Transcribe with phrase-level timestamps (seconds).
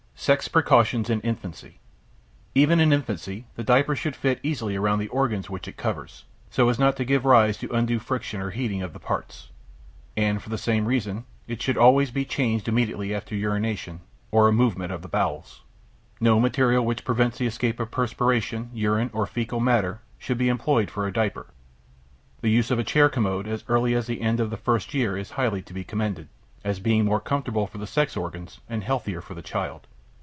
[0.13, 1.79] SEX PRECAUTIONS IN INFANCY
[2.53, 6.69] Even in infancy, the diaper should fit easily about the organs which it covers, so
[6.69, 9.49] as not to give rise to undue friction or heating of the parts.
[10.15, 14.51] And for the same reason it should always be changed immediately after urination or a
[14.53, 15.63] movement of the bowels.
[16.19, 20.91] No material which prevents the escape of perspiration, urine or fecal matter should be employed
[20.91, 21.47] for a diaper.
[22.41, 25.17] The use of a chair commode as early as the end of the first year
[25.17, 26.29] is highly to be commended,
[26.63, 29.87] as being more comfortable for the sex organs and healthier for the child.